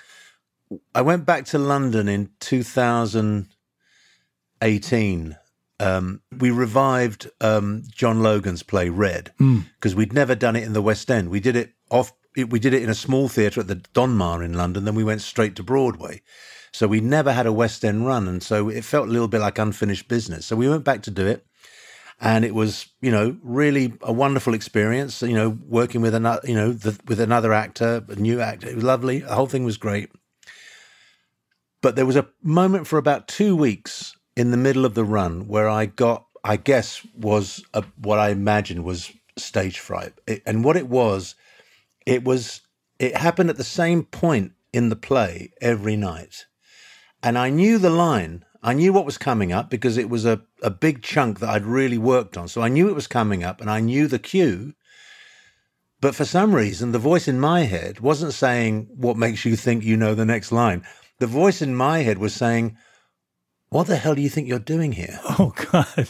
[0.95, 5.37] I went back to London in 2018
[5.81, 9.97] um, we revived um, John Logan's play Red because mm.
[9.97, 11.31] we'd never done it in the West End.
[11.31, 12.13] We did it off.
[12.37, 14.85] We did it in a small theatre at the Donmar in London.
[14.85, 16.21] Then we went straight to Broadway.
[16.71, 19.41] So we never had a West End run, and so it felt a little bit
[19.41, 20.47] like unfinished business.
[20.47, 21.45] So we went back to do it,
[22.21, 25.23] and it was you know really a wonderful experience.
[25.23, 28.69] You know, working with another you know the, with another actor, a new actor.
[28.69, 29.21] It was lovely.
[29.21, 30.11] The whole thing was great.
[31.83, 35.49] But there was a moment for about two weeks in the middle of the run
[35.49, 40.13] where I got, I guess, was a, what I imagined was stage fright.
[40.27, 41.35] It, and what it was,
[42.07, 42.61] it was,
[42.99, 46.47] it happened at the same point in the play every night.
[47.23, 48.45] And I knew the line.
[48.63, 51.65] I knew what was coming up because it was a, a big chunk that I'd
[51.65, 52.49] really worked on.
[52.49, 54.75] So I knew it was coming up and I knew the cue.
[56.01, 59.85] But for some reason, the voice in my head wasn't saying, What makes you think
[59.85, 60.85] you know the next line?
[61.19, 62.77] The voice in my head was saying,
[63.71, 65.19] what the hell do you think you're doing here?
[65.39, 66.09] Oh, God.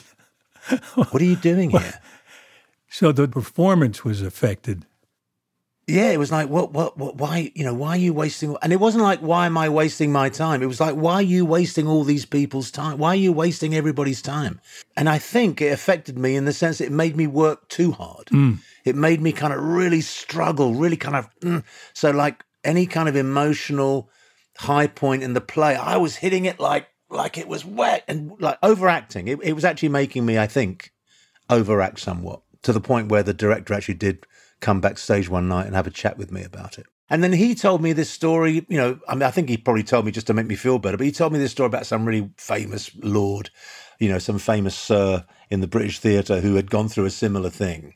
[0.95, 2.01] what are you doing here?
[2.89, 4.87] So the performance was affected.
[5.91, 8.57] Yeah, it was like, what, what, what, why, you know, why are you wasting?
[8.63, 10.63] And it wasn't like, why am I wasting my time?
[10.63, 12.99] It was like, why are you wasting all these people's time?
[12.99, 14.61] Why are you wasting everybody's time?
[14.97, 18.27] And I think it affected me in the sense it made me work too hard.
[18.27, 18.59] Mm.
[18.85, 21.65] It made me kind of really struggle, really kind of, mm.
[21.93, 24.09] so like any kind of emotional
[24.59, 28.33] high point in the play, I was hitting it like like it was wet and
[28.39, 29.27] like overacting.
[29.27, 30.93] It, it was actually making me, I think,
[31.49, 34.27] overact somewhat to the point where the director actually did
[34.61, 36.87] come backstage one night and have a chat with me about it.
[37.09, 39.83] And then he told me this story, you know, I mean, I think he probably
[39.83, 41.87] told me just to make me feel better, but he told me this story about
[41.87, 43.51] some really famous lord,
[43.99, 47.51] you know, some famous sir in the British theatre who had gone through a similar
[47.51, 47.95] thing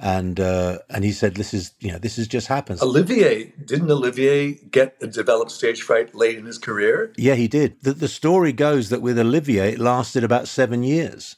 [0.00, 3.90] and uh, and he said, "This is you know this has just happened." Olivier didn't
[3.90, 7.12] Olivier get a developed stage fright late in his career?
[7.16, 7.80] Yeah, he did.
[7.82, 11.36] The, the story goes that with Olivier, it lasted about seven years.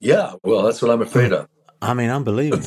[0.00, 1.48] Yeah, well, that's what I'm afraid of.
[1.82, 2.66] I mean, unbelievable.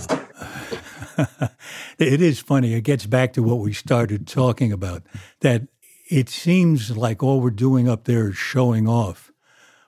[1.97, 2.73] It is funny.
[2.73, 5.03] It gets back to what we started talking about.
[5.41, 5.67] That
[6.09, 9.31] it seems like all we're doing up there is showing off,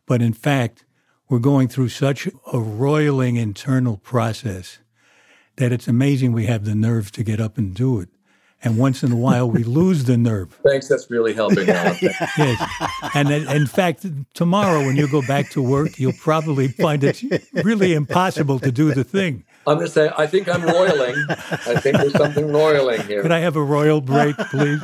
[0.06, 0.86] but in fact,
[1.30, 4.80] we're going through such a roiling internal process
[5.58, 8.10] that it's amazing we have the nerve to get up and do it.
[8.66, 10.60] And once in a while, we lose the nerve.
[10.64, 11.68] Thanks, that's really helping.
[11.68, 17.22] yes, and in fact, tomorrow when you go back to work, you'll probably find it
[17.64, 19.44] really impossible to do the thing.
[19.68, 21.16] I'm going to say, I think I'm roiling.
[21.30, 23.22] I think there's something roiling here.
[23.22, 24.82] Could I have a royal break, please?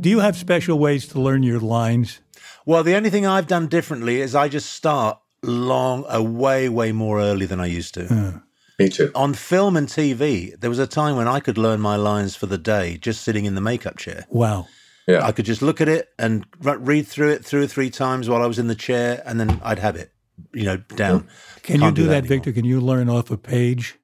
[0.00, 2.20] Do you have special ways to learn your lines?
[2.64, 6.92] Well, the only thing I've done differently is I just start long, a way, way
[6.92, 8.04] more early than I used to.
[8.04, 8.42] Mm.
[8.78, 9.10] Me too.
[9.14, 12.46] On film and TV, there was a time when I could learn my lines for
[12.46, 14.26] the day just sitting in the makeup chair.
[14.28, 14.66] Wow.
[15.06, 15.24] Yeah.
[15.24, 18.42] I could just look at it and read through it two or three times while
[18.42, 20.12] I was in the chair, and then I'd have it,
[20.52, 21.28] you know, down.
[21.62, 22.52] Can Can't you do, do that, that Victor?
[22.52, 23.98] Can you learn off a page?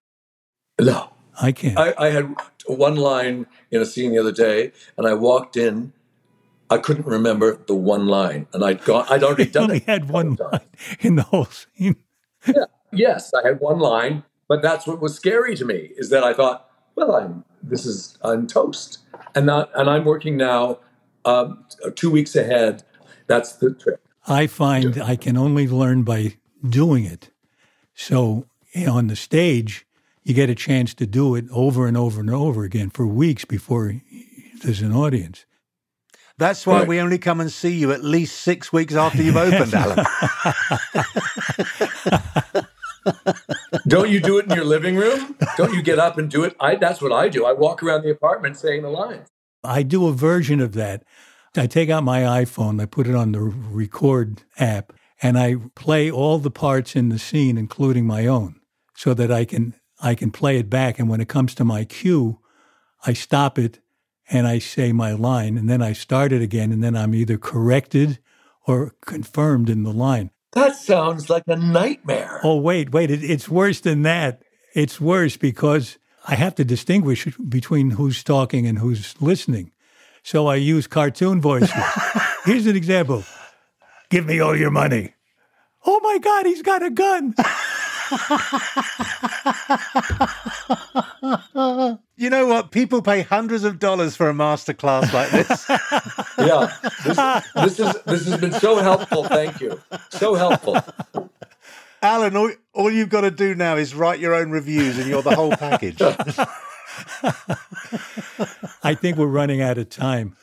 [0.81, 1.11] No.
[1.41, 1.79] I can't.
[1.79, 2.35] I, I had
[2.67, 5.93] one line in a scene the other day, and I walked in
[6.73, 9.05] I couldn't remember the one line, and I'd gone.
[9.11, 9.85] I'd already done only it.
[9.85, 10.61] had one line
[11.01, 11.97] in the whole scene.
[12.47, 12.65] yeah.
[12.93, 16.33] Yes, I had one line, but that's what was scary to me is that I
[16.35, 18.99] thought, well, I'm this is I'm toast,
[19.35, 20.79] and not and I'm working now
[21.25, 21.65] um,
[21.95, 22.83] two weeks ahead.
[23.27, 24.01] That's the trick.
[24.27, 27.31] I find I can only learn by doing it.
[27.95, 29.87] So you know, on the stage,
[30.23, 33.45] you get a chance to do it over and over and over again for weeks
[33.45, 33.95] before
[34.63, 35.45] there's an audience.
[36.43, 36.89] That's why right.
[36.89, 40.05] we only come and see you at least six weeks after you've opened, Alan.
[43.87, 45.37] Don't you do it in your living room?
[45.57, 46.57] Don't you get up and do it?
[46.59, 47.45] I, that's what I do.
[47.45, 49.29] I walk around the apartment saying the lines.
[49.63, 51.05] I do a version of that.
[51.57, 56.11] I take out my iPhone, I put it on the record app, and I play
[56.11, 58.57] all the parts in the scene, including my own,
[58.97, 60.99] so that I can I can play it back.
[60.99, 62.41] And when it comes to my cue,
[63.07, 63.79] I stop it
[64.33, 67.37] and I say my line, and then I start it again, and then I'm either
[67.37, 68.19] corrected
[68.67, 70.31] or confirmed in the line.
[70.53, 72.41] That sounds like a nightmare.
[72.43, 73.11] Oh, wait, wait.
[73.11, 74.43] It, it's worse than that.
[74.75, 79.73] It's worse because I have to distinguish between who's talking and who's listening.
[80.23, 81.71] So I use cartoon voices.
[82.45, 83.25] Here's an example
[84.09, 85.15] Give me all your money.
[85.85, 87.35] Oh my God, he's got a gun.
[92.23, 92.71] you know what?
[92.71, 95.67] People pay hundreds of dollars for a master class like this.
[96.39, 96.73] yeah,
[97.05, 97.17] this,
[97.55, 99.25] this, is this has been so helpful.
[99.25, 100.79] Thank you, so helpful.
[102.01, 105.23] Alan, all, all you've got to do now is write your own reviews, and you're
[105.23, 106.01] the whole package.
[108.83, 110.37] I think we're running out of time,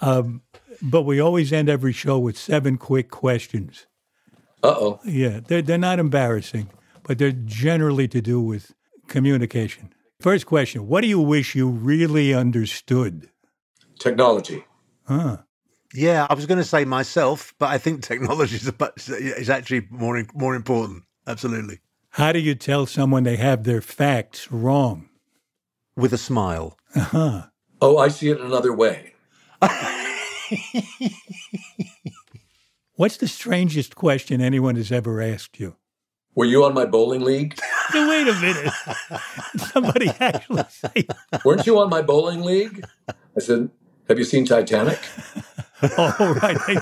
[0.00, 0.42] um,
[0.82, 3.86] but we always end every show with seven quick questions.
[4.62, 5.00] Uh oh.
[5.04, 6.70] Yeah, they're they're not embarrassing
[7.04, 8.74] but they're generally to do with
[9.06, 9.94] communication.
[10.24, 13.28] First question What do you wish you really understood?
[13.98, 14.64] Technology.
[15.06, 15.42] Huh.
[15.92, 18.72] Yeah, I was going to say myself, but I think technology is,
[19.10, 21.02] is actually more more important.
[21.26, 21.80] Absolutely.
[22.08, 25.10] How do you tell someone they have their facts wrong?
[25.94, 26.78] With a smile.
[26.96, 27.48] Uh-huh.
[27.82, 29.12] Oh, I see it another way.
[32.96, 35.76] We't's the strangest question anyone has ever asked you?
[36.34, 37.58] Were you on my bowling league?
[37.92, 38.72] Wait a minute.
[39.56, 41.06] Somebody actually say.
[41.44, 42.84] Weren't you on my bowling league?
[43.08, 43.70] I said,
[44.08, 44.98] Have you seen Titanic?
[45.98, 46.58] oh, right.
[46.66, 46.74] They,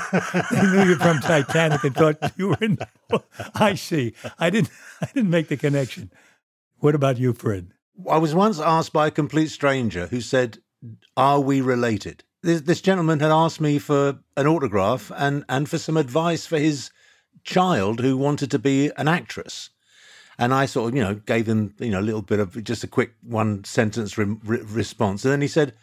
[0.56, 2.78] they, knew you from Titanic and thought you were in.
[3.54, 4.14] I see.
[4.38, 4.70] I didn't.
[5.00, 6.10] I didn't make the connection.
[6.78, 7.72] What about you, Fred?
[8.10, 10.58] I was once asked by a complete stranger who said,
[11.16, 15.78] "Are we related?" This, this gentleman had asked me for an autograph and and for
[15.78, 16.90] some advice for his
[17.44, 19.70] child who wanted to be an actress.
[20.38, 22.82] And I sort of, you know, gave him, you know, a little bit of just
[22.84, 25.24] a quick one sentence re- re- response.
[25.24, 25.74] And then he said,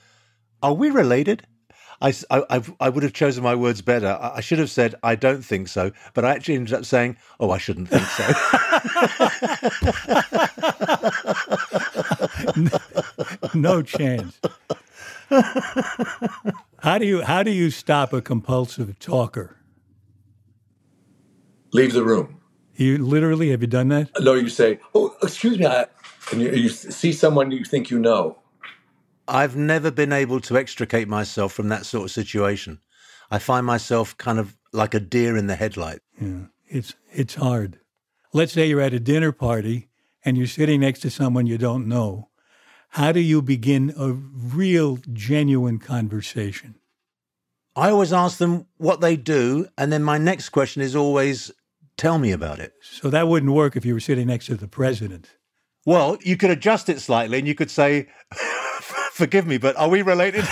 [0.61, 1.45] Are we related?
[2.01, 4.17] I, I, I, would have chosen my words better.
[4.21, 5.91] I should have said, I don't think so.
[6.13, 8.25] But I actually ended up saying, Oh, I shouldn't think so.
[12.55, 12.79] no,
[13.53, 14.39] no chance.
[16.79, 19.58] how do you how do you stop a compulsive talker?
[21.71, 22.39] Leave the room.
[22.75, 24.09] You literally have you done that?
[24.19, 25.85] No, you say, "Oh, excuse me," I,
[26.31, 28.37] and you, you see someone you think you know.
[29.27, 32.79] I've never been able to extricate myself from that sort of situation.
[33.29, 35.99] I find myself kind of like a deer in the headlight.
[36.19, 37.79] Yeah, it's it's hard.
[38.33, 39.89] Let's say you're at a dinner party
[40.23, 42.29] and you're sitting next to someone you don't know.
[42.89, 46.75] How do you begin a real, genuine conversation?
[47.75, 51.51] I always ask them what they do, and then my next question is always,
[51.99, 52.71] Tell me about it.
[52.81, 55.31] So that wouldn't work if you were sitting next to the president.
[55.85, 58.07] Well, you could adjust it slightly and you could say,
[59.11, 60.45] Forgive me, but are we related?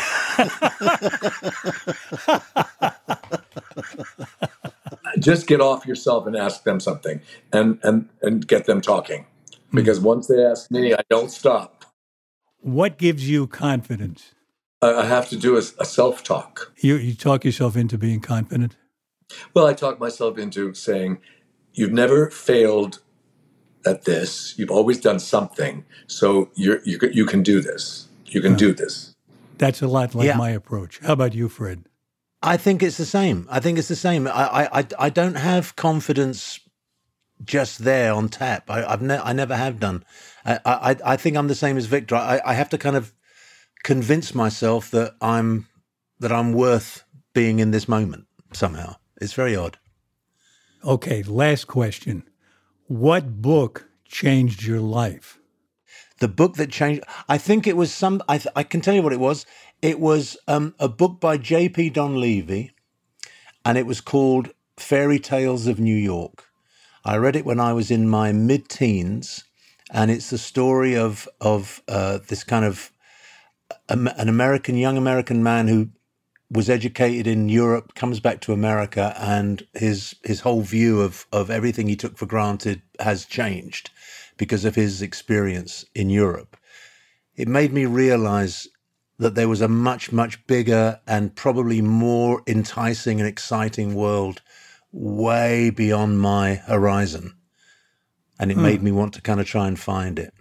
[5.19, 7.21] Just get off yourself and ask them something
[7.53, 9.25] and, and, and get them talking.
[9.71, 10.03] Because mm.
[10.03, 11.85] once they ask me, I don't stop.
[12.59, 14.33] What gives you confidence?
[14.81, 16.73] I have to do a, a self talk.
[16.81, 18.75] You, you talk yourself into being confident?
[19.53, 21.19] Well, I talk myself into saying,
[21.78, 23.01] You've never failed
[23.86, 24.57] at this.
[24.57, 25.86] You've always done something.
[26.07, 28.07] So you're, you, you can do this.
[28.25, 29.15] You can uh, do this.
[29.59, 30.38] That's a lot like yeah.
[30.38, 30.99] my approach.
[30.99, 31.86] How about you, Fred?
[32.41, 33.47] I think it's the same.
[33.49, 34.28] I think it's the same.
[34.28, 36.59] I, I, I don't have confidence
[37.43, 38.69] just there on tap.
[38.69, 40.03] I, have ne- I never have done.
[40.43, 42.15] I, I, I think I'm the same as Victor.
[42.15, 43.13] I, I have to kind of
[43.84, 45.67] convince myself that I'm
[46.19, 47.03] that I'm worth
[47.34, 48.95] being in this moment somehow.
[49.21, 49.78] It's very odd.
[50.84, 52.23] Okay, last question.
[52.88, 55.39] What book changed your life?
[56.19, 59.01] The book that changed, I think it was some, I, th- I can tell you
[59.01, 59.45] what it was.
[59.82, 61.91] It was um, a book by J.P.
[61.91, 62.71] Donleavy,
[63.65, 66.45] and it was called Fairy Tales of New York.
[67.03, 69.43] I read it when I was in my mid teens,
[69.91, 72.91] and it's the story of, of uh, this kind of
[73.89, 75.89] an American, young American man who
[76.49, 81.49] was educated in Europe, comes back to America, and his his whole view of of
[81.49, 83.89] everything he took for granted has changed
[84.37, 86.57] because of his experience in Europe.
[87.35, 88.67] It made me realize
[89.19, 94.41] that there was a much much bigger and probably more enticing and exciting world
[94.91, 97.33] way beyond my horizon.
[98.39, 98.63] and it hmm.
[98.63, 100.33] made me want to kind of try and find it.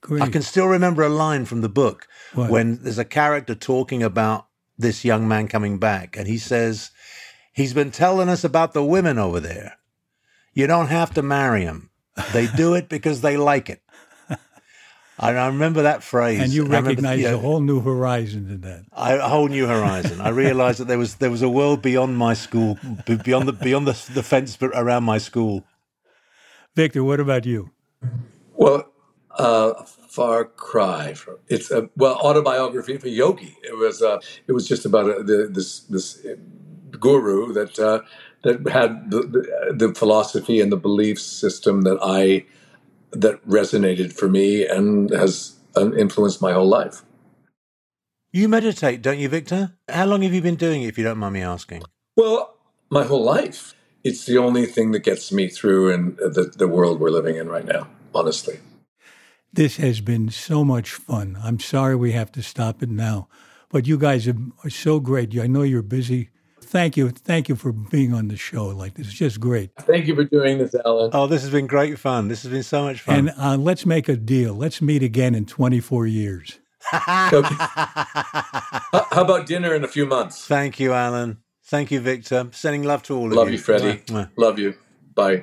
[0.00, 0.22] Great.
[0.22, 2.50] I can still remember a line from the book What?
[2.50, 4.46] when there's a character talking about
[4.78, 6.90] this young man coming back, and he says,
[7.52, 9.78] He's been telling us about the women over there.
[10.52, 11.90] You don't have to marry them.
[12.32, 13.82] They do it because they like it.
[15.18, 16.40] And I remember that phrase.
[16.40, 18.84] and you recognize you know, a whole new horizon in that.
[18.92, 20.20] I- a whole new horizon.
[20.20, 23.86] I realized that there was there was a world beyond my school, beyond the beyond
[23.88, 25.64] the, the fence around my school.
[26.74, 27.70] Victor, what about you?
[28.52, 28.92] Well,
[29.38, 29.72] uh,
[30.16, 33.54] far cry from it's a well autobiography of a yogi.
[33.62, 36.26] It was uh, it was just about a, the, this this
[36.98, 38.00] guru that uh,
[38.42, 39.42] that had the, the
[39.82, 42.46] the philosophy and the belief system that I
[43.12, 47.02] that resonated for me and has uh, influenced my whole life.
[48.32, 49.72] You meditate, don't you, Victor?
[49.88, 51.82] How long have you been doing it, if you don't mind me asking?
[52.16, 52.56] Well,
[52.90, 53.74] my whole life.
[54.04, 57.48] It's the only thing that gets me through in the, the world we're living in
[57.48, 58.60] right now, honestly.
[59.52, 61.38] This has been so much fun.
[61.42, 63.28] I'm sorry we have to stop it now,
[63.70, 65.38] but you guys are, are so great.
[65.38, 66.30] I know you're busy.
[66.60, 67.10] Thank you.
[67.10, 69.06] Thank you for being on the show like this.
[69.06, 69.70] It's just great.
[69.80, 71.10] Thank you for doing this, Alan.
[71.12, 72.28] Oh, this has been great fun.
[72.28, 73.28] This has been so much fun.
[73.28, 74.52] And uh, let's make a deal.
[74.54, 76.58] Let's meet again in 24 years.
[76.90, 77.42] How
[79.10, 80.46] how about dinner in a few months?
[80.46, 81.38] Thank you, Alan.
[81.64, 82.48] Thank you, Victor.
[82.52, 83.38] Sending love to all of you.
[83.38, 83.54] Love you.
[83.54, 83.98] you, Freddie.
[84.06, 84.30] Mwah.
[84.36, 84.74] Love you.
[85.14, 85.42] Bye.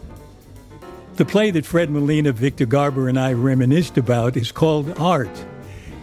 [1.21, 5.45] The play that Fred Molina, Victor Garber, and I reminisced about is called Art.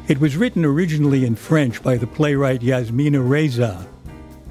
[0.06, 3.84] It was written originally in French by the playwright Yasmina Reza.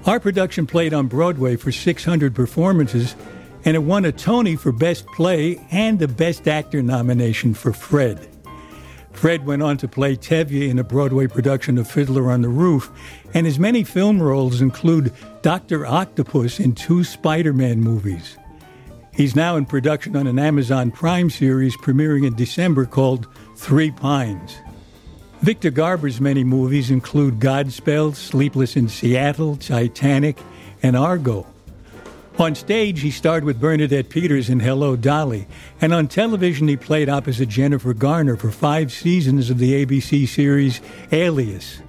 [0.06, 3.16] Our production played on Broadway for 600 performances,
[3.64, 8.28] and it won a Tony for Best Play and the Best Actor nomination for Fred.
[9.14, 12.92] Fred went on to play Tevye in a Broadway production of Fiddler on the Roof,
[13.34, 15.14] and his many film roles include
[15.44, 15.86] Dr.
[15.86, 18.38] Octopus in two Spider Man movies.
[19.18, 24.58] He's now in production on an Amazon Prime series premiering in December called Three Pines.
[25.42, 30.38] Victor Garber's many movies include Godspell, Sleepless in Seattle, Titanic,
[30.84, 31.48] and Argo.
[32.38, 35.48] On stage, he starred with Bernadette Peters in Hello Dolly,
[35.82, 40.80] and on television, he played opposite Jennifer Garner for five seasons of the ABC series
[41.12, 41.80] Alias.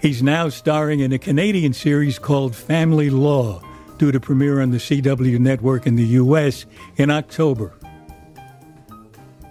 [0.00, 3.60] He's now starring in a Canadian series called Family Law,
[4.00, 6.64] due to premiere on the CW network in the U.S.
[6.96, 7.70] in October.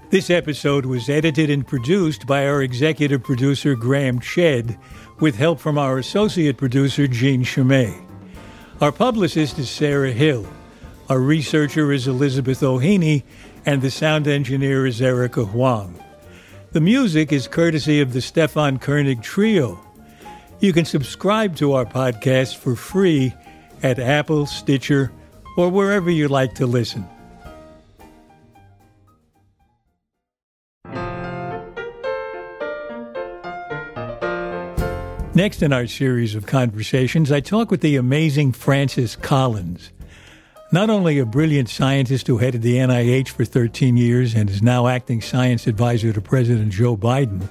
[0.09, 4.75] This episode was edited and produced by our executive producer, Graham Chedd,
[5.19, 7.93] with help from our associate producer, Jean Chimay.
[8.81, 10.47] Our publicist is Sarah Hill.
[11.09, 13.23] Our researcher is Elizabeth O'Haney,
[13.67, 16.03] and the sound engineer is Erica Huang.
[16.71, 19.79] The music is courtesy of the Stefan Koenig Trio.
[20.59, 23.35] You can subscribe to our podcast for free
[23.83, 25.11] at Apple, Stitcher,
[25.57, 27.07] or wherever you like to listen.
[35.35, 39.91] Next in our series of conversations, I talk with the amazing Francis Collins.
[40.71, 44.87] Not only a brilliant scientist who headed the NIH for 13 years and is now
[44.87, 47.49] acting science advisor to President Joe Biden,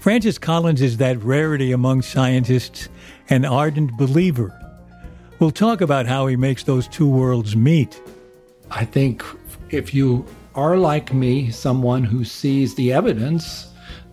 [0.00, 2.88] Francis Collins is that rarity among scientists,
[3.28, 4.61] an ardent believer.
[5.42, 8.00] We'll talk about how he makes those two worlds meet.
[8.70, 9.24] I think
[9.70, 10.24] if you
[10.54, 13.66] are like me, someone who sees the evidence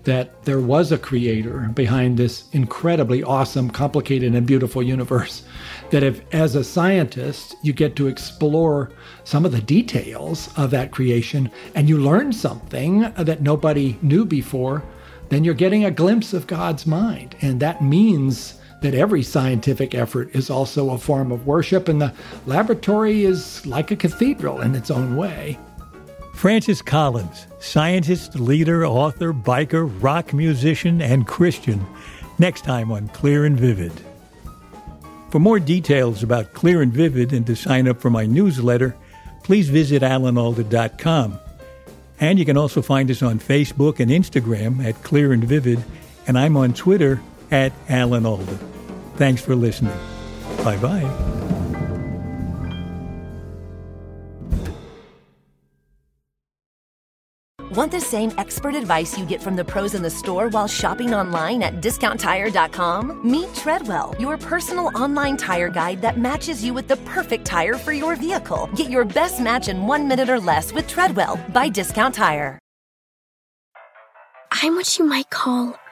[0.05, 5.43] that there was a creator behind this incredibly awesome, complicated, and beautiful universe,
[5.91, 8.91] that if, as a scientist, you get to explore
[9.23, 14.83] some of the details of that creation and you learn something that nobody knew before,
[15.29, 17.35] then you're getting a glimpse of God's mind.
[17.43, 22.13] And that means that every scientific effort is also a form of worship, and the
[22.45, 25.57] laboratory is like a cathedral in its own way.
[26.33, 31.85] Francis Collins, scientist, leader, author, biker, rock musician, and Christian,
[32.37, 33.91] next time on Clear and Vivid.
[35.29, 38.95] For more details about Clear and Vivid and to sign up for my newsletter,
[39.43, 41.39] please visit alanalda.com.
[42.21, 45.83] And you can also find us on Facebook and Instagram at Clear and Vivid,
[46.25, 47.21] and I'm on Twitter
[47.51, 48.57] at Alan Alda.
[49.15, 49.97] Thanks for listening.
[50.63, 51.39] Bye bye.
[57.71, 61.13] Want the same expert advice you get from the pros in the store while shopping
[61.13, 63.21] online at discounttire.com?
[63.23, 67.93] Meet Treadwell, your personal online tire guide that matches you with the perfect tire for
[67.93, 68.67] your vehicle.
[68.75, 72.57] Get your best match in one minute or less with Treadwell by Discount Tire.
[74.51, 75.77] I'm what you might call